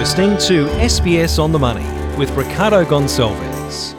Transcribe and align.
listening 0.00 0.30
to 0.38 0.64
SBS 0.78 1.38
on 1.38 1.52
the 1.52 1.58
Money 1.58 1.84
with 2.16 2.30
Ricardo 2.30 2.86
Gonçalves. 2.86 3.94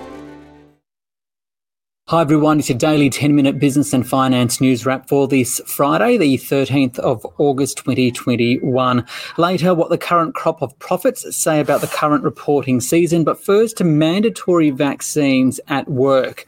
Hi 2.07 2.21
everyone, 2.21 2.57
it's 2.57 2.69
your 2.69 2.77
daily 2.79 3.11
10 3.11 3.35
minute 3.35 3.59
business 3.59 3.93
and 3.93 4.05
finance 4.09 4.59
news 4.59 4.83
wrap 4.83 5.07
for 5.07 5.27
this 5.27 5.61
Friday, 5.67 6.17
the 6.17 6.39
13th 6.39 6.97
of 6.97 7.23
August 7.37 7.77
2021. 7.77 9.05
Later, 9.37 9.75
what 9.75 9.91
the 9.91 9.97
current 9.99 10.33
crop 10.33 10.63
of 10.63 10.77
profits 10.79 11.37
say 11.37 11.59
about 11.59 11.81
the 11.81 11.87
current 11.87 12.23
reporting 12.23 12.81
season, 12.81 13.23
but 13.23 13.39
first 13.39 13.77
to 13.77 13.83
mandatory 13.83 14.71
vaccines 14.71 15.59
at 15.67 15.87
work. 15.87 16.47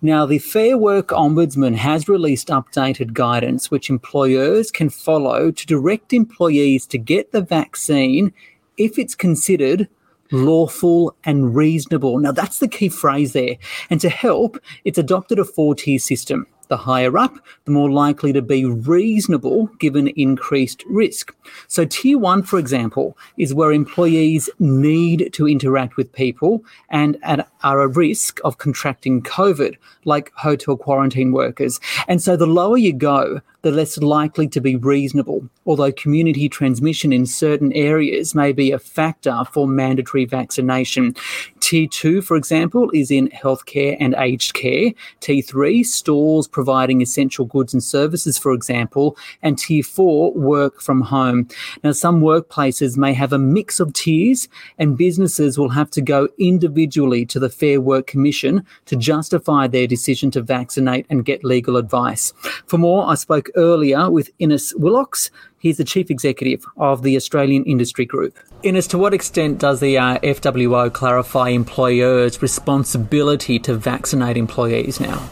Now, 0.00 0.24
the 0.24 0.38
Fair 0.38 0.78
Work 0.78 1.08
Ombudsman 1.08 1.76
has 1.76 2.08
released 2.08 2.48
updated 2.48 3.12
guidance 3.12 3.70
which 3.70 3.90
employers 3.90 4.70
can 4.70 4.88
follow 4.88 5.50
to 5.50 5.66
direct 5.66 6.14
employees 6.14 6.86
to 6.86 6.96
get 6.96 7.32
the 7.32 7.42
vaccine 7.42 8.32
if 8.76 8.98
it's 8.98 9.14
considered 9.14 9.88
lawful 10.32 11.14
and 11.24 11.54
reasonable. 11.54 12.18
Now, 12.18 12.32
that's 12.32 12.58
the 12.58 12.68
key 12.68 12.88
phrase 12.88 13.32
there. 13.32 13.56
And 13.90 14.00
to 14.00 14.08
help, 14.08 14.58
it's 14.84 14.98
adopted 14.98 15.38
a 15.38 15.44
four 15.44 15.74
tier 15.74 15.98
system. 15.98 16.46
The 16.68 16.78
higher 16.78 17.18
up, 17.18 17.36
the 17.66 17.72
more 17.72 17.90
likely 17.90 18.32
to 18.32 18.40
be 18.40 18.64
reasonable 18.64 19.66
given 19.78 20.08
increased 20.08 20.82
risk. 20.86 21.34
So, 21.68 21.84
tier 21.84 22.18
one, 22.18 22.42
for 22.42 22.58
example, 22.58 23.18
is 23.36 23.52
where 23.52 23.70
employees 23.70 24.48
need 24.58 25.30
to 25.34 25.46
interact 25.46 25.98
with 25.98 26.10
people 26.12 26.64
and 26.88 27.18
are 27.62 27.82
at 27.82 27.96
risk 27.96 28.40
of 28.44 28.56
contracting 28.56 29.22
COVID, 29.22 29.76
like 30.06 30.32
hotel 30.36 30.78
quarantine 30.78 31.32
workers. 31.32 31.80
And 32.08 32.22
so, 32.22 32.34
the 32.34 32.46
lower 32.46 32.78
you 32.78 32.94
go, 32.94 33.42
the 33.64 33.70
less 33.70 33.96
likely 33.96 34.46
to 34.46 34.60
be 34.60 34.76
reasonable, 34.76 35.48
although 35.64 35.90
community 35.90 36.50
transmission 36.50 37.14
in 37.14 37.24
certain 37.24 37.72
areas 37.72 38.34
may 38.34 38.52
be 38.52 38.70
a 38.70 38.78
factor 38.78 39.42
for 39.50 39.66
mandatory 39.66 40.26
vaccination. 40.26 41.14
T2, 41.60 42.22
for 42.22 42.36
example, 42.36 42.90
is 42.92 43.10
in 43.10 43.28
healthcare 43.28 43.96
and 43.98 44.14
aged 44.18 44.52
care. 44.52 44.92
T3, 45.22 45.82
stores 45.82 46.46
providing 46.46 47.00
essential 47.00 47.46
goods 47.46 47.72
and 47.72 47.82
services, 47.82 48.36
for 48.36 48.52
example. 48.52 49.16
And 49.40 49.56
T4, 49.56 50.36
work 50.36 50.82
from 50.82 51.00
home. 51.00 51.48
Now, 51.82 51.92
some 51.92 52.20
workplaces 52.20 52.98
may 52.98 53.14
have 53.14 53.32
a 53.32 53.38
mix 53.38 53.80
of 53.80 53.94
tiers, 53.94 54.46
and 54.78 54.98
businesses 54.98 55.56
will 55.56 55.70
have 55.70 55.90
to 55.92 56.02
go 56.02 56.28
individually 56.38 57.24
to 57.26 57.40
the 57.40 57.48
Fair 57.48 57.80
Work 57.80 58.08
Commission 58.08 58.66
to 58.84 58.94
justify 58.94 59.66
their 59.66 59.86
decision 59.86 60.30
to 60.32 60.42
vaccinate 60.42 61.06
and 61.08 61.24
get 61.24 61.44
legal 61.44 61.78
advice. 61.78 62.34
For 62.66 62.76
more, 62.76 63.08
I 63.08 63.14
spoke 63.14 63.48
earlier 63.56 64.10
with 64.10 64.30
Innes 64.38 64.74
Willox. 64.76 65.30
He's 65.58 65.78
the 65.78 65.84
chief 65.84 66.10
executive 66.10 66.64
of 66.76 67.02
the 67.02 67.16
Australian 67.16 67.64
Industry 67.64 68.04
Group. 68.04 68.38
Innes, 68.62 68.86
to 68.88 68.98
what 68.98 69.14
extent 69.14 69.58
does 69.58 69.80
the 69.80 69.98
uh, 69.98 70.18
FWO 70.18 70.92
clarify 70.92 71.50
employers' 71.50 72.40
responsibility 72.42 73.58
to 73.60 73.74
vaccinate 73.74 74.36
employees 74.36 75.00
now? 75.00 75.28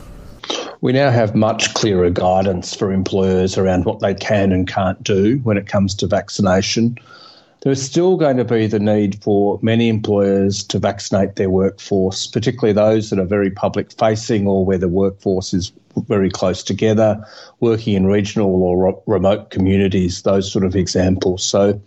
We 0.80 0.92
now 0.92 1.10
have 1.10 1.34
much 1.34 1.74
clearer 1.74 2.10
guidance 2.10 2.74
for 2.74 2.92
employers 2.92 3.56
around 3.56 3.84
what 3.84 4.00
they 4.00 4.14
can 4.14 4.50
and 4.50 4.66
can't 4.66 5.02
do 5.02 5.38
when 5.44 5.56
it 5.56 5.68
comes 5.68 5.94
to 5.96 6.06
vaccination. 6.08 6.98
There's 7.62 7.80
still 7.80 8.16
going 8.16 8.38
to 8.38 8.44
be 8.44 8.66
the 8.66 8.80
need 8.80 9.22
for 9.22 9.60
many 9.62 9.88
employers 9.88 10.64
to 10.64 10.80
vaccinate 10.80 11.36
their 11.36 11.48
workforce, 11.48 12.26
particularly 12.26 12.72
those 12.72 13.10
that 13.10 13.20
are 13.20 13.24
very 13.24 13.50
public 13.50 13.92
facing 13.92 14.48
or 14.48 14.66
where 14.66 14.78
the 14.78 14.88
workforce 14.88 15.54
is 15.54 15.70
very 16.08 16.28
close 16.28 16.64
together, 16.64 17.24
working 17.60 17.94
in 17.94 18.06
regional 18.06 18.62
or 18.64 19.00
remote 19.06 19.50
communities, 19.50 20.22
those 20.22 20.50
sort 20.50 20.64
of 20.64 20.74
examples. 20.74 21.44
So, 21.44 21.80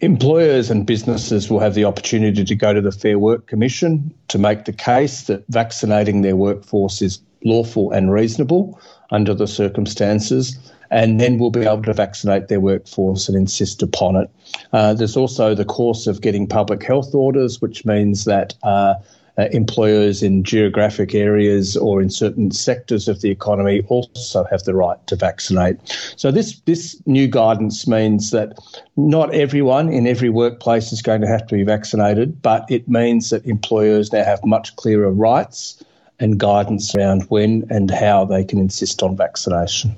employers 0.00 0.70
and 0.70 0.84
businesses 0.84 1.48
will 1.48 1.60
have 1.60 1.74
the 1.74 1.84
opportunity 1.84 2.44
to 2.44 2.54
go 2.56 2.72
to 2.74 2.80
the 2.80 2.90
Fair 2.90 3.18
Work 3.18 3.46
Commission 3.46 4.12
to 4.26 4.38
make 4.38 4.64
the 4.64 4.72
case 4.72 5.22
that 5.22 5.44
vaccinating 5.50 6.22
their 6.22 6.34
workforce 6.34 7.00
is 7.00 7.20
lawful 7.44 7.92
and 7.92 8.10
reasonable 8.10 8.80
under 9.10 9.34
the 9.34 9.46
circumstances 9.46 10.58
and 10.90 11.20
then 11.20 11.38
we'll 11.38 11.50
be 11.50 11.62
able 11.62 11.82
to 11.82 11.92
vaccinate 11.92 12.48
their 12.48 12.60
workforce 12.60 13.28
and 13.28 13.36
insist 13.36 13.82
upon 13.82 14.16
it. 14.16 14.30
Uh, 14.72 14.94
there's 14.94 15.16
also 15.16 15.54
the 15.54 15.64
course 15.64 16.06
of 16.06 16.20
getting 16.20 16.46
public 16.46 16.84
health 16.84 17.14
orders, 17.14 17.60
which 17.60 17.84
means 17.84 18.24
that 18.26 18.54
uh, 18.62 18.94
uh, 19.36 19.48
employers 19.50 20.22
in 20.22 20.44
geographic 20.44 21.12
areas 21.14 21.76
or 21.76 22.00
in 22.00 22.08
certain 22.08 22.52
sectors 22.52 23.08
of 23.08 23.20
the 23.20 23.30
economy 23.30 23.82
also 23.88 24.44
have 24.44 24.62
the 24.62 24.74
right 24.74 25.04
to 25.08 25.16
vaccinate. 25.16 25.76
So 26.16 26.30
this 26.30 26.60
this 26.60 27.00
new 27.06 27.26
guidance 27.26 27.88
means 27.88 28.30
that 28.30 28.56
not 28.96 29.34
everyone 29.34 29.88
in 29.92 30.06
every 30.06 30.28
workplace 30.28 30.92
is 30.92 31.02
going 31.02 31.20
to 31.22 31.26
have 31.26 31.46
to 31.48 31.56
be 31.56 31.64
vaccinated, 31.64 32.40
but 32.40 32.64
it 32.70 32.88
means 32.88 33.30
that 33.30 33.44
employers 33.44 34.12
now 34.12 34.22
have 34.22 34.44
much 34.44 34.76
clearer 34.76 35.10
rights 35.10 35.82
and 36.24 36.40
guidance 36.40 36.94
around 36.94 37.22
when 37.24 37.64
and 37.68 37.90
how 37.90 38.24
they 38.24 38.42
can 38.42 38.58
insist 38.58 39.02
on 39.02 39.14
vaccination. 39.14 39.94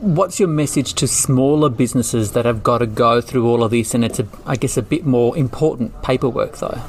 What's 0.00 0.40
your 0.40 0.48
message 0.48 0.94
to 0.94 1.06
smaller 1.06 1.68
businesses 1.68 2.32
that 2.32 2.46
have 2.46 2.62
got 2.62 2.78
to 2.78 2.86
go 2.86 3.20
through 3.20 3.46
all 3.46 3.62
of 3.62 3.70
this 3.70 3.94
and 3.94 4.04
it's, 4.04 4.18
a, 4.18 4.26
I 4.46 4.56
guess, 4.56 4.76
a 4.76 4.82
bit 4.82 5.04
more 5.04 5.36
important 5.36 6.02
paperwork 6.02 6.56
though? 6.56 6.80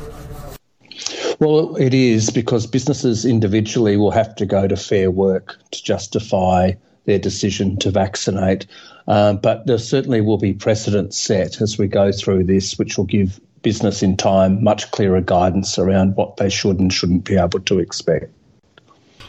Well, 1.39 1.75
it 1.75 1.93
is 1.93 2.29
because 2.31 2.65
businesses 2.65 3.25
individually 3.25 3.97
will 3.97 4.11
have 4.11 4.35
to 4.37 4.45
go 4.45 4.67
to 4.67 4.75
fair 4.75 5.11
work 5.11 5.57
to 5.71 5.83
justify 5.83 6.71
their 7.05 7.19
decision 7.19 7.77
to 7.77 7.91
vaccinate. 7.91 8.65
Uh, 9.07 9.33
but 9.33 9.67
there 9.67 9.77
certainly 9.77 10.21
will 10.21 10.37
be 10.37 10.53
precedents 10.53 11.17
set 11.17 11.61
as 11.61 11.77
we 11.77 11.87
go 11.87 12.11
through 12.11 12.45
this, 12.45 12.79
which 12.79 12.97
will 12.97 13.05
give 13.05 13.39
business 13.61 14.03
in 14.03 14.15
time 14.15 14.63
much 14.63 14.89
clearer 14.91 15.21
guidance 15.21 15.77
around 15.77 16.15
what 16.15 16.37
they 16.37 16.49
should 16.49 16.79
and 16.79 16.91
shouldn't 16.93 17.25
be 17.25 17.37
able 17.37 17.59
to 17.59 17.79
expect 17.79 18.33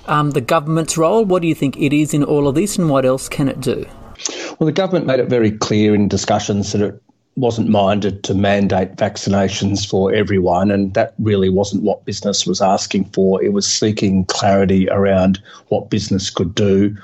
um, 0.09 0.33
the 0.33 0.41
government's 0.41 0.97
role? 0.99 1.25
What 1.25 1.43
do 1.43 1.49
you 1.49 1.55
think 1.55 1.77
it 1.77 1.93
is 1.93 2.15
in 2.15 2.25
all 2.25 2.49
of 2.49 2.55
this, 2.55 2.77
and 2.77 2.91
what 2.91 3.05
else 3.05 3.29
can 3.29 3.49
it 3.49 3.61
do? 3.61 3.87
Well, 4.59 4.67
the 4.67 4.73
government 4.73 5.07
made 5.07 5.21
it 5.21 5.29
very 5.29 5.53
clear 5.53 5.95
in 5.95 6.09
discussions 6.09 6.73
that 6.73 6.81
it 6.81 7.03
wasn't 7.37 7.69
minded 7.69 8.25
to 8.25 8.35
mandate 8.35 8.97
vaccinations 8.97 9.89
for 9.89 10.13
everyone, 10.13 10.71
and 10.71 10.95
that 10.95 11.15
really 11.19 11.49
wasn't 11.49 11.85
what 11.85 12.05
business 12.05 12.47
was 12.47 12.61
asking 12.61 13.05
for. 13.11 13.43
It 13.43 13.53
was 13.53 13.67
seeking 13.67 14.25
clarity 14.25 14.89
around 14.91 15.41
what 15.69 15.91
business 15.91 16.31
could 16.31 16.55
do. 16.55 16.97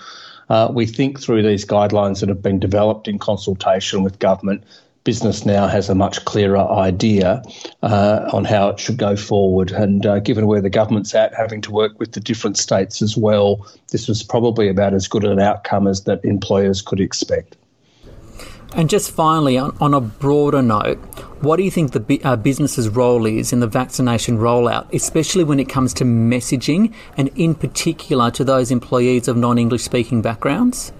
Uh, 0.49 0.69
we 0.73 0.87
think 0.87 1.21
through 1.21 1.43
these 1.43 1.65
guidelines 1.65 2.21
that 2.21 2.29
have 2.29 2.43
been 2.43 2.59
developed 2.59 3.09
in 3.09 3.19
consultation 3.19 4.03
with 4.03 4.19
government, 4.19 4.65
business 5.05 5.45
now 5.45 5.67
has 5.67 5.89
a 5.91 5.95
much 5.95 6.25
clearer 6.25 6.59
idea 6.59 7.43
uh, 7.83 8.29
on 8.33 8.45
how 8.45 8.71
it 8.71 8.81
should 8.81 8.97
go 8.97 9.15
forward. 9.17 9.71
And 9.71 10.05
uh, 10.05 10.19
given 10.19 10.47
where 10.47 10.63
the 10.63 10.71
government's 10.71 11.15
at, 11.15 11.35
having 11.35 11.61
to 11.63 11.71
work 11.71 11.99
with 12.01 12.13
the 12.13 12.21
different 12.21 12.57
states 12.57 13.03
as 13.03 13.17
well, 13.17 13.67
this 13.93 14.09
was 14.09 14.23
probably 14.23 14.69
about 14.69 14.95
as 14.95 15.07
good 15.07 15.25
an 15.25 15.39
outcome 15.39 15.87
as 15.87 16.05
that 16.05 16.25
employers 16.25 16.81
could 16.81 17.01
expect. 17.01 17.57
And 18.75 18.91
just 18.91 19.13
finally, 19.13 19.57
on, 19.57 19.77
on 19.81 19.95
a 19.95 20.01
broader 20.01 20.61
note, 20.61 20.97
what 21.43 21.59
do 21.59 21.63
you 21.63 21.71
think 21.71 21.93
the 21.93 22.21
uh, 22.25 22.35
business's 22.35 22.89
role 22.89 23.25
is 23.25 23.53
in 23.53 23.61
the 23.61 23.69
vaccination 23.69 24.39
rollout, 24.39 24.93
especially 24.93 25.45
when 25.45 25.61
it 25.61 25.69
comes 25.69 25.95
to 25.95 26.05
messaging 26.05 26.93
and 27.17 27.31
in 27.37 27.55
particular 27.55 28.33
to 28.33 28.43
those 28.43 28.73
employees 28.73 29.29
of 29.29 29.37
non 29.37 29.59
English 29.59 29.83
speaking 29.83 30.23
backgrounds? 30.23 30.93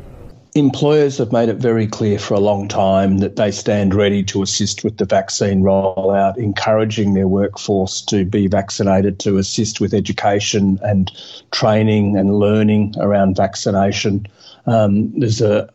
Employers 0.55 1.19
have 1.19 1.33
made 1.33 1.49
it 1.49 1.57
very 1.57 1.87
clear 1.87 2.19
for 2.19 2.35
a 2.35 2.41
long 2.41 2.69
time 2.69 3.19
that 3.19 3.35
they 3.35 3.51
stand 3.51 3.93
ready 3.93 4.23
to 4.23 4.43
assist 4.43 4.85
with 4.85 4.99
the 4.99 5.05
vaccine 5.05 5.63
rollout, 5.63 6.37
encouraging 6.37 7.15
their 7.15 7.27
workforce 7.27 8.01
to 8.03 8.25
be 8.25 8.47
vaccinated, 8.47 9.19
to 9.19 9.37
assist 9.39 9.81
with 9.81 9.93
education 9.93 10.79
and 10.83 11.11
training 11.51 12.17
and 12.17 12.39
learning 12.39 12.95
around 12.99 13.37
vaccination. 13.37 14.27
Um, 14.67 15.19
there's 15.19 15.41
a 15.41 15.69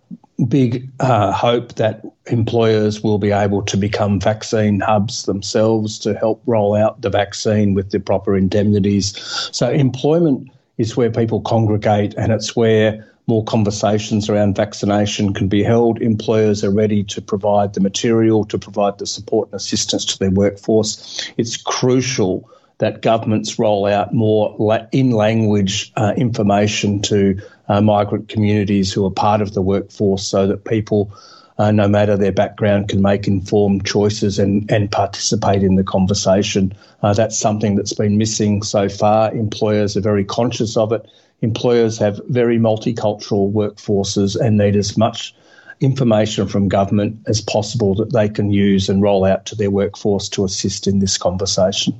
big 0.47 0.89
uh, 1.01 1.33
hope 1.33 1.75
that 1.75 2.05
employers 2.27 3.03
will 3.03 3.17
be 3.17 3.31
able 3.31 3.61
to 3.63 3.75
become 3.75 4.21
vaccine 4.21 4.79
hubs 4.79 5.23
themselves 5.23 5.99
to 5.99 6.13
help 6.13 6.41
roll 6.45 6.73
out 6.73 7.01
the 7.01 7.09
vaccine 7.09 7.73
with 7.73 7.91
the 7.91 7.99
proper 7.99 8.37
indemnities. 8.37 9.13
So, 9.51 9.69
employment 9.69 10.49
is 10.77 10.95
where 10.95 11.11
people 11.11 11.41
congregate 11.41 12.13
and 12.15 12.31
it's 12.31 12.55
where 12.55 13.05
more 13.29 13.43
conversations 13.43 14.27
around 14.27 14.55
vaccination 14.55 15.33
can 15.35 15.47
be 15.47 15.63
held. 15.63 16.01
Employers 16.01 16.63
are 16.63 16.71
ready 16.71 17.03
to 17.03 17.21
provide 17.21 17.75
the 17.75 17.79
material, 17.79 18.43
to 18.45 18.57
provide 18.57 18.97
the 18.97 19.05
support 19.05 19.47
and 19.47 19.55
assistance 19.55 20.03
to 20.03 20.17
their 20.17 20.31
workforce. 20.31 21.31
It's 21.37 21.55
crucial 21.55 22.49
that 22.79 23.03
governments 23.03 23.59
roll 23.59 23.85
out 23.85 24.13
more 24.13 24.43
in 24.91 25.11
language 25.11 25.91
uh, 25.95 26.13
information 26.17 27.01
to 27.03 27.39
uh, 27.67 27.81
migrant 27.81 28.29
communities 28.29 28.91
who 28.91 29.05
are 29.05 29.11
part 29.11 29.41
of 29.41 29.53
the 29.53 29.61
workforce 29.61 30.25
so 30.25 30.47
that 30.47 30.65
people, 30.65 31.13
uh, 31.59 31.71
no 31.71 31.87
matter 31.87 32.17
their 32.17 32.31
background, 32.31 32.89
can 32.89 33.01
make 33.01 33.27
informed 33.27 33.85
choices 33.85 34.39
and, 34.39 34.71
and 34.71 34.91
participate 34.91 35.61
in 35.61 35.75
the 35.75 35.83
conversation. 35.83 36.73
Uh, 37.03 37.13
that's 37.13 37.37
something 37.37 37.75
that's 37.75 37.93
been 37.93 38.17
missing 38.17 38.63
so 38.63 38.89
far. 38.89 39.31
Employers 39.33 39.95
are 39.95 40.01
very 40.01 40.25
conscious 40.25 40.75
of 40.75 40.91
it 40.91 41.07
employers 41.41 41.97
have 41.97 42.19
very 42.27 42.57
multicultural 42.57 43.51
workforces 43.51 44.39
and 44.39 44.57
need 44.57 44.75
as 44.75 44.97
much 44.97 45.33
information 45.79 46.47
from 46.47 46.67
government 46.67 47.17
as 47.27 47.39
possible 47.41 47.95
that 47.95 48.11
they 48.11 48.27
can 48.27 48.51
use 48.51 48.89
and 48.89 49.01
roll 49.01 49.23
out 49.23 49.45
to 49.45 49.55
their 49.55 49.71
workforce 49.71 50.27
to 50.29 50.43
assist 50.43 50.87
in 50.87 50.99
this 50.99 51.17
conversation. 51.17 51.99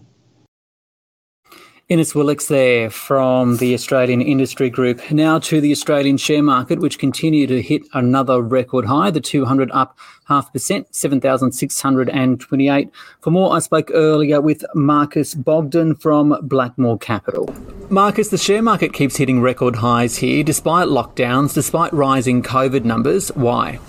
Innes 1.90 2.14
Willox 2.14 2.46
there 2.46 2.92
from 2.92 3.58
the 3.58 3.74
Australian 3.74 4.22
Industry 4.22 4.70
Group. 4.70 5.10
Now 5.10 5.40
to 5.40 5.60
the 5.60 5.72
Australian 5.72 6.18
share 6.18 6.44
market, 6.44 6.78
which 6.78 7.00
continued 7.00 7.50
to 7.50 7.64
hit 7.64 7.82
another 7.94 8.44
record 8.44 8.86
high, 8.86 9.10
the 9.10 9.20
200 9.20 9.72
up 9.72 9.98
half 10.26 10.54
percent, 10.54 10.94
7,628. 10.94 12.92
For 13.22 13.32
more, 13.32 13.56
I 13.56 13.58
spoke 13.58 13.90
earlier 13.92 14.40
with 14.40 14.64
Marcus 14.76 15.34
Bogdan 15.34 15.96
from 15.96 16.38
Blackmore 16.44 17.00
Capital. 17.00 17.52
Marcus, 17.90 18.30
the 18.30 18.38
share 18.38 18.62
market 18.62 18.94
keeps 18.94 19.18
hitting 19.18 19.42
record 19.42 19.78
highs 19.78 20.16
here 20.18 20.44
despite 20.44 20.90
lockdowns, 20.90 21.56
despite 21.56 21.92
rising 21.92 22.44
COVID 22.44 22.84
numbers. 22.84 23.30
Why? 23.30 23.80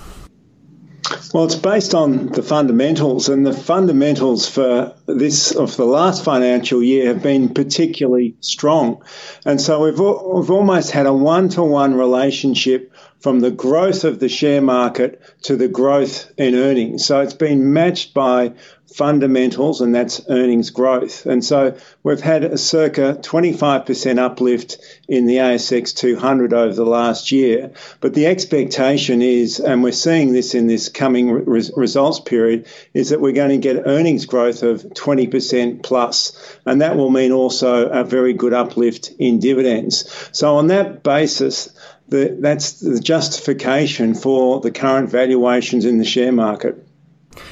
Well, 1.32 1.44
it's 1.44 1.54
based 1.54 1.94
on 1.94 2.28
the 2.28 2.42
fundamentals, 2.42 3.28
and 3.28 3.46
the 3.46 3.52
fundamentals 3.52 4.48
for 4.48 4.94
this 5.06 5.54
of 5.54 5.76
the 5.76 5.84
last 5.84 6.24
financial 6.24 6.82
year 6.82 7.08
have 7.08 7.22
been 7.22 7.54
particularly 7.54 8.36
strong. 8.40 9.02
And 9.44 9.60
so 9.60 9.84
we've, 9.84 9.98
we've 9.98 10.50
almost 10.50 10.90
had 10.90 11.06
a 11.06 11.12
one 11.12 11.48
to 11.50 11.62
one 11.62 11.94
relationship 11.94 12.92
from 13.20 13.40
the 13.40 13.50
growth 13.50 14.04
of 14.04 14.18
the 14.18 14.28
share 14.28 14.62
market 14.62 15.20
to 15.42 15.56
the 15.56 15.68
growth 15.68 16.32
in 16.38 16.54
earnings. 16.54 17.04
So 17.04 17.20
it's 17.20 17.34
been 17.34 17.72
matched 17.72 18.14
by 18.14 18.54
fundamentals, 18.94 19.80
and 19.80 19.94
that's 19.94 20.20
earnings 20.28 20.70
growth. 20.70 21.26
And 21.26 21.44
so 21.44 21.76
we've 22.02 22.20
had 22.20 22.44
a 22.44 22.58
circa 22.58 23.18
25% 23.20 24.18
uplift 24.18 24.78
in 25.08 25.26
the 25.26 25.36
ASX 25.36 25.94
200 25.96 26.52
over 26.52 26.74
the 26.74 26.84
last 26.84 27.32
year. 27.32 27.72
But 28.00 28.14
the 28.14 28.26
expectation 28.26 29.22
is, 29.22 29.60
and 29.60 29.82
we're 29.82 29.92
seeing 29.92 30.32
this 30.32 30.54
in 30.54 30.66
this 30.66 30.88
coming 30.88 31.30
re- 31.30 31.70
results 31.76 32.20
period, 32.20 32.66
is 32.92 33.10
that 33.10 33.20
we're 33.20 33.32
going 33.32 33.50
to 33.50 33.58
get 33.58 33.86
earnings 33.86 34.26
growth 34.26 34.62
of 34.62 34.82
20% 34.82 35.82
plus, 35.82 36.32
and 36.66 36.82
that 36.82 36.96
will 36.96 37.10
mean 37.10 37.32
also 37.32 37.88
a 37.88 38.04
very 38.04 38.32
good 38.32 38.52
uplift 38.52 39.12
in 39.18 39.38
dividends. 39.38 40.28
So 40.32 40.56
on 40.56 40.66
that 40.68 41.02
basis, 41.02 41.70
the, 42.08 42.36
that's 42.40 42.80
the 42.80 42.98
justification 42.98 44.14
for 44.14 44.60
the 44.60 44.72
current 44.72 45.10
valuations 45.10 45.84
in 45.84 45.98
the 45.98 46.04
share 46.04 46.32
market. 46.32 46.86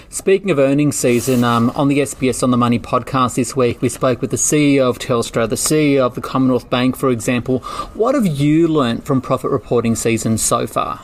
Speaking 0.08 0.50
of 0.50 0.58
earnings 0.58 0.96
season, 0.96 1.44
um, 1.44 1.70
on 1.76 1.88
the 1.88 1.98
SBS 2.00 2.42
On 2.42 2.50
the 2.50 2.56
Money 2.56 2.78
podcast 2.78 3.36
this 3.36 3.54
week, 3.54 3.80
we 3.80 3.88
spoke 3.88 4.20
with 4.20 4.30
the 4.30 4.36
CEO 4.36 4.88
of 4.88 4.98
Telstra, 4.98 5.48
the 5.48 5.56
CEO 5.56 6.00
of 6.00 6.14
the 6.14 6.20
Commonwealth 6.20 6.68
Bank, 6.68 6.96
for 6.96 7.10
example. 7.10 7.60
What 7.94 8.14
have 8.14 8.26
you 8.26 8.68
learnt 8.68 9.04
from 9.04 9.20
profit 9.20 9.50
reporting 9.50 9.94
season 9.94 10.38
so 10.38 10.66
far? 10.66 11.00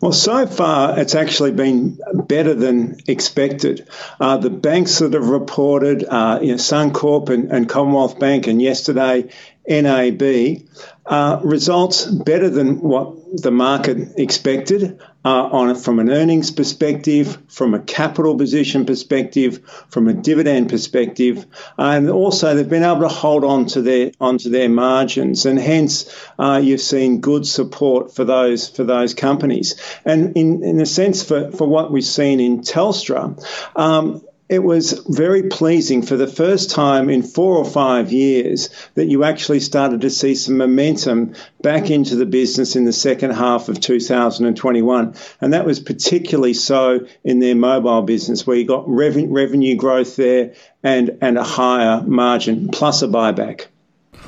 Well, 0.00 0.12
so 0.12 0.46
far 0.46 0.98
it's 0.98 1.14
actually 1.14 1.52
been 1.52 1.98
better 2.14 2.54
than 2.54 2.98
expected. 3.06 3.88
Uh, 4.20 4.36
the 4.36 4.50
banks 4.50 5.00
that 5.00 5.12
have 5.12 5.28
reported, 5.28 6.04
uh, 6.04 6.38
you 6.40 6.48
know, 6.48 6.54
Suncorp 6.54 7.30
and, 7.30 7.50
and 7.50 7.68
Commonwealth 7.68 8.18
Bank, 8.18 8.46
and 8.46 8.62
yesterday 8.62 9.30
NAB, 9.68 10.66
uh, 11.06 11.40
results 11.42 12.04
better 12.04 12.50
than 12.50 12.80
what 12.80 13.14
the 13.32 13.50
market 13.50 14.18
expected 14.18 14.98
uh, 15.24 15.28
on 15.28 15.74
from 15.74 15.98
an 15.98 16.10
earnings 16.10 16.50
perspective, 16.50 17.38
from 17.48 17.74
a 17.74 17.80
capital 17.80 18.36
position 18.36 18.86
perspective, 18.86 19.60
from 19.88 20.08
a 20.08 20.12
dividend 20.12 20.70
perspective, 20.70 21.44
and 21.76 22.08
also 22.08 22.54
they've 22.54 22.68
been 22.68 22.84
able 22.84 23.00
to 23.00 23.08
hold 23.08 23.44
on 23.44 23.66
to 23.66 23.82
their 23.82 24.12
onto 24.20 24.48
their 24.48 24.68
margins, 24.68 25.44
and 25.44 25.58
hence 25.58 26.14
uh, 26.38 26.60
you've 26.62 26.80
seen 26.80 27.20
good 27.20 27.46
support 27.46 28.14
for 28.14 28.24
those 28.24 28.68
for 28.68 28.84
those 28.84 29.14
companies. 29.14 29.74
And 30.04 30.36
in 30.36 30.62
in 30.64 30.80
a 30.80 30.86
sense, 30.86 31.22
for 31.22 31.50
for 31.50 31.66
what 31.66 31.90
we've 31.90 32.04
seen 32.04 32.40
in 32.40 32.60
Telstra. 32.60 33.38
Um, 33.76 34.22
it 34.48 34.62
was 34.62 34.92
very 35.06 35.42
pleasing 35.44 36.00
for 36.00 36.16
the 36.16 36.26
first 36.26 36.70
time 36.70 37.10
in 37.10 37.22
four 37.22 37.56
or 37.56 37.64
five 37.66 38.10
years 38.10 38.70
that 38.94 39.06
you 39.06 39.22
actually 39.24 39.60
started 39.60 40.00
to 40.00 40.10
see 40.10 40.34
some 40.34 40.56
momentum 40.56 41.34
back 41.60 41.90
into 41.90 42.16
the 42.16 42.24
business 42.24 42.74
in 42.74 42.86
the 42.86 42.92
second 42.92 43.32
half 43.32 43.68
of 43.68 43.78
2021. 43.78 45.14
And 45.40 45.52
that 45.52 45.66
was 45.66 45.80
particularly 45.80 46.54
so 46.54 47.06
in 47.24 47.40
their 47.40 47.54
mobile 47.54 48.02
business, 48.02 48.46
where 48.46 48.56
you 48.56 48.66
got 48.66 48.88
rev- 48.88 49.28
revenue 49.28 49.76
growth 49.76 50.16
there 50.16 50.54
and, 50.82 51.18
and 51.20 51.36
a 51.36 51.44
higher 51.44 52.02
margin 52.02 52.68
plus 52.68 53.02
a 53.02 53.08
buyback. 53.08 53.66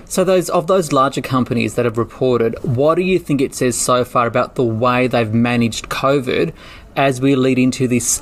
So, 0.04 0.24
those 0.24 0.50
of 0.50 0.66
those 0.66 0.92
larger 0.92 1.20
companies 1.20 1.76
that 1.76 1.84
have 1.84 1.96
reported, 1.96 2.56
what 2.64 2.96
do 2.96 3.02
you 3.02 3.18
think 3.18 3.40
it 3.40 3.54
says 3.54 3.78
so 3.78 4.04
far 4.04 4.26
about 4.26 4.56
the 4.56 4.64
way 4.64 5.06
they've 5.06 5.32
managed 5.32 5.88
COVID 5.88 6.52
as 6.96 7.20
we 7.20 7.36
lead 7.36 7.60
into 7.60 7.86
this 7.86 8.20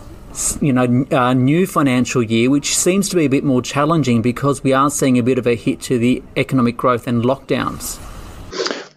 you 0.61 0.73
know, 0.73 1.06
uh, 1.11 1.35
new 1.35 1.67
financial 1.67 2.23
year, 2.23 2.50
which 2.50 2.76
seems 2.76 3.08
to 3.08 3.17
be 3.17 3.25
a 3.25 3.29
bit 3.29 3.44
more 3.44 3.62
challenging 3.62 4.23
because 4.23 4.62
we 4.62 4.73
are 4.73 4.90
seeing 4.90 5.19
a 5.19 5.23
bit 5.23 5.38
of 5.38 5.46
a 5.46 5.55
hit 5.55 5.81
to 5.82 5.99
the 5.99 6.23
economic 6.37 6.76
growth 6.76 7.06
and 7.06 7.25
lockdowns? 7.25 7.99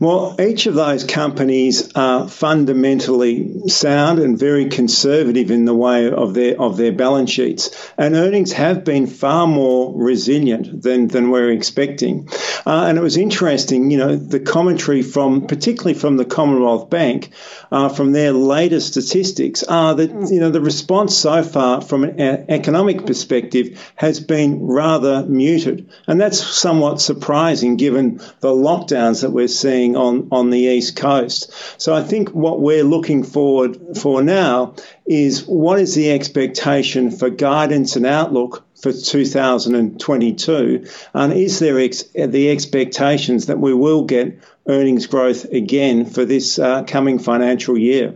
Well, 0.01 0.35
each 0.41 0.65
of 0.65 0.73
those 0.73 1.03
companies 1.03 1.91
are 1.93 2.27
fundamentally 2.27 3.67
sound 3.67 4.17
and 4.17 4.35
very 4.35 4.67
conservative 4.67 5.51
in 5.51 5.65
the 5.65 5.75
way 5.75 6.09
of 6.09 6.33
their 6.33 6.59
of 6.59 6.75
their 6.75 6.91
balance 6.91 7.29
sheets, 7.29 7.69
and 7.99 8.15
earnings 8.15 8.51
have 8.53 8.83
been 8.83 9.05
far 9.05 9.45
more 9.45 9.93
resilient 9.95 10.81
than 10.81 11.07
than 11.07 11.29
we're 11.29 11.51
expecting. 11.51 12.27
Uh, 12.65 12.85
and 12.87 12.97
it 12.97 13.01
was 13.01 13.15
interesting, 13.15 13.91
you 13.91 13.99
know, 13.99 14.15
the 14.15 14.39
commentary 14.39 15.03
from 15.03 15.45
particularly 15.45 15.93
from 15.93 16.17
the 16.17 16.25
Commonwealth 16.25 16.89
Bank, 16.89 17.29
uh, 17.71 17.87
from 17.89 18.11
their 18.11 18.31
latest 18.31 18.87
statistics, 18.87 19.61
are 19.61 19.93
that 19.93 20.09
you 20.31 20.39
know 20.39 20.49
the 20.49 20.61
response 20.61 21.15
so 21.15 21.43
far 21.43 21.79
from 21.79 22.05
an 22.05 22.45
economic 22.49 23.05
perspective 23.05 23.79
has 23.97 24.19
been 24.19 24.65
rather 24.65 25.23
muted, 25.27 25.87
and 26.07 26.19
that's 26.19 26.39
somewhat 26.43 26.99
surprising 26.99 27.75
given 27.75 28.17
the 28.39 28.49
lockdowns 28.49 29.21
that 29.21 29.29
we're 29.29 29.47
seeing 29.47 29.90
happening 29.93 29.95
on, 29.95 30.27
on 30.31 30.49
the 30.49 30.59
East 30.59 30.95
Coast. 30.95 31.51
So 31.81 31.93
I 31.93 32.03
think 32.03 32.29
what 32.29 32.59
we're 32.59 32.83
looking 32.83 33.23
forward 33.23 33.97
for 33.97 34.21
now 34.21 34.75
is 35.05 35.45
what 35.45 35.79
is 35.79 35.95
the 35.95 36.11
expectation 36.11 37.11
for 37.11 37.29
guidance 37.29 37.95
and 37.95 38.05
outlook 38.05 38.65
for 38.81 38.91
2022? 38.91 40.87
And 41.13 41.33
is 41.33 41.59
there 41.59 41.79
ex- 41.79 42.03
the 42.13 42.49
expectations 42.49 43.47
that 43.47 43.59
we 43.59 43.73
will 43.73 44.05
get 44.05 44.39
earnings 44.67 45.07
growth 45.07 45.45
again 45.45 46.05
for 46.05 46.25
this 46.25 46.59
uh, 46.59 46.83
coming 46.83 47.19
financial 47.19 47.77
year? 47.77 48.15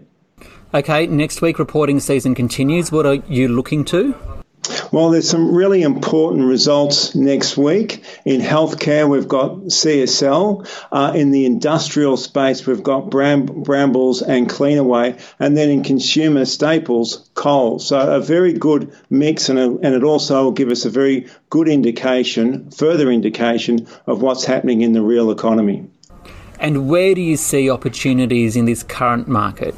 Okay, 0.73 1.07
next 1.07 1.41
week 1.41 1.57
reporting 1.59 1.99
season 1.99 2.35
continues. 2.35 2.91
What 2.91 3.05
are 3.05 3.15
you 3.15 3.47
looking 3.47 3.85
to? 3.85 4.34
Well, 4.91 5.09
there's 5.09 5.29
some 5.29 5.53
really 5.53 5.81
important 5.81 6.45
results 6.45 7.15
next 7.15 7.57
week. 7.57 8.03
In 8.25 8.41
healthcare, 8.41 9.09
we've 9.09 9.27
got 9.27 9.57
CSL. 9.57 10.67
Uh, 10.91 11.13
in 11.15 11.31
the 11.31 11.45
industrial 11.45 12.17
space, 12.17 12.65
we've 12.65 12.83
got 12.83 13.09
Bram- 13.09 13.45
Brambles 13.45 14.21
and 14.21 14.49
Cleanaway. 14.49 15.19
And 15.39 15.57
then 15.57 15.69
in 15.69 15.83
consumer 15.83 16.45
staples, 16.45 17.29
Coles. 17.33 17.87
So 17.87 18.15
a 18.15 18.19
very 18.19 18.53
good 18.53 18.93
mix, 19.09 19.49
and, 19.49 19.59
a, 19.59 19.65
and 19.65 19.95
it 19.95 20.03
also 20.03 20.45
will 20.45 20.51
give 20.51 20.69
us 20.69 20.85
a 20.85 20.89
very 20.89 21.27
good 21.49 21.67
indication, 21.67 22.71
further 22.71 23.11
indication, 23.11 23.87
of 24.07 24.21
what's 24.21 24.45
happening 24.45 24.81
in 24.81 24.93
the 24.93 25.01
real 25.01 25.31
economy. 25.31 25.87
And 26.59 26.87
where 26.87 27.13
do 27.13 27.21
you 27.21 27.37
see 27.37 27.69
opportunities 27.69 28.55
in 28.55 28.65
this 28.65 28.83
current 28.83 29.27
market? 29.27 29.75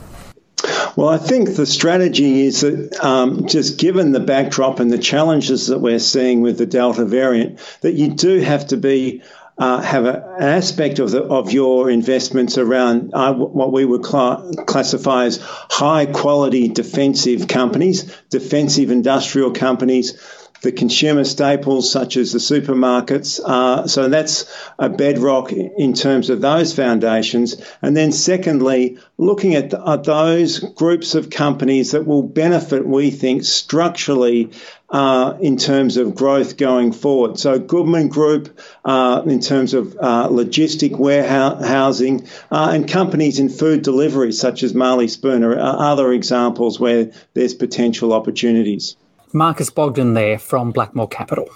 Well, 0.98 1.10
I 1.10 1.20
think 1.20 1.56
the 1.56 1.68
strategy 1.68 2.42
is 2.48 2.62
that 2.62 3.06
um, 3.06 3.46
just 3.46 3.78
given 3.78 4.14
the 4.14 4.20
backdrop 4.20 4.80
and 4.80 4.92
the 4.92 4.98
challenges 4.98 5.68
that 5.68 5.78
we're 5.78 6.00
seeing 6.00 6.42
with 6.42 6.58
the 6.58 6.66
Delta 6.66 7.06
variant, 7.06 7.60
that 7.82 7.94
you 7.94 8.16
do 8.16 8.40
have 8.40 8.66
to 8.70 8.78
be 8.78 9.22
uh, 9.60 9.80
have 9.80 10.06
a, 10.06 10.36
an 10.40 10.48
aspect 10.48 10.98
of 10.98 11.12
the, 11.12 11.22
of 11.22 11.52
your 11.52 11.92
investments 11.92 12.58
around 12.58 13.12
uh, 13.14 13.32
what 13.32 13.72
we 13.72 13.86
would 13.86 14.04
cl- 14.08 14.52
classify 14.66 15.26
as 15.26 15.38
high 15.40 16.08
quality 16.08 16.68
defensive 16.68 17.48
companies, 17.48 18.12
defensive 18.32 18.90
industrial 18.90 19.52
companies 19.52 20.47
the 20.62 20.72
consumer 20.72 21.24
staples 21.24 21.92
such 21.92 22.18
as 22.18 22.32
the 22.32 22.40
supermarkets. 22.40 23.40
Uh, 23.44 23.88
so 23.88 24.10
that's 24.10 24.46
a 24.80 24.90
bedrock 24.90 25.52
in 25.52 25.94
terms 25.94 26.30
of 26.30 26.42
those 26.42 26.74
foundations. 26.74 27.62
And 27.82 27.96
then, 27.96 28.12
secondly, 28.12 28.98
looking 29.18 29.56
at, 29.56 29.70
the, 29.70 29.88
at 29.88 30.04
those 30.04 30.60
groups 30.60 31.16
of 31.16 31.30
companies 31.30 31.92
that 31.92 32.06
will 32.06 32.24
benefit, 32.24 32.86
we 32.86 33.12
think, 33.12 33.44
structurally 33.44 34.52
uh, 34.90 35.38
in 35.42 35.58
terms 35.58 35.98
of 35.98 36.16
growth 36.16 36.58
going 36.58 36.94
forward. 36.94 37.38
So 37.38 37.60
Goodman 37.60 38.08
Group 38.08 38.58
uh, 38.86 39.22
in 39.26 39.42
terms 39.42 39.74
of 39.74 39.98
uh, 40.00 40.30
logistic 40.30 40.98
warehousing 40.98 42.28
uh, 42.50 42.72
and 42.74 42.88
companies 42.88 43.40
in 43.40 43.50
food 43.50 43.82
delivery 43.82 44.32
such 44.32 44.64
as 44.64 44.74
Marley 44.74 45.10
Spoon 45.10 45.44
are 45.44 45.58
other 45.60 46.14
examples 46.14 46.80
where 46.80 47.12
there's 47.34 47.54
potential 47.54 48.14
opportunities. 48.14 48.96
Marcus 49.34 49.70
Bogdan 49.70 50.14
there 50.14 50.40
from 50.40 50.72
Blackmore 50.72 51.10
Capital. 51.10 51.50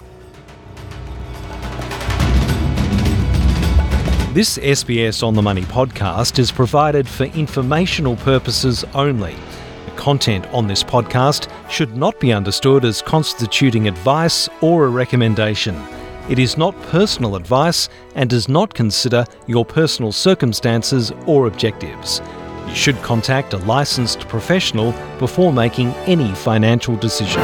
This 4.34 4.58
SBS 4.58 5.22
On 5.22 5.32
the 5.32 5.40
Money 5.40 5.62
podcast 5.62 6.38
is 6.38 6.52
provided 6.52 7.08
for 7.08 7.24
informational 7.24 8.16
purposes 8.16 8.84
only. 8.94 9.34
The 9.86 9.90
content 9.92 10.46
on 10.48 10.66
this 10.66 10.82
podcast 10.82 11.50
should 11.70 11.96
not 11.96 12.20
be 12.20 12.30
understood 12.30 12.84
as 12.84 13.00
constituting 13.00 13.88
advice 13.88 14.50
or 14.60 14.84
a 14.84 14.90
recommendation. 14.90 15.74
It 16.28 16.38
is 16.38 16.58
not 16.58 16.78
personal 16.82 17.36
advice 17.36 17.88
and 18.16 18.28
does 18.28 18.50
not 18.50 18.74
consider 18.74 19.24
your 19.46 19.64
personal 19.64 20.12
circumstances 20.12 21.10
or 21.26 21.46
objectives. 21.46 22.20
You 22.68 22.74
should 22.74 23.00
contact 23.02 23.52
a 23.52 23.58
licensed 23.58 24.28
professional 24.28 24.92
before 25.18 25.52
making 25.52 25.88
any 26.06 26.34
financial 26.34 26.96
decision. 26.96 27.42